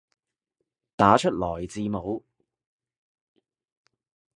[0.95, 2.25] 打出來字母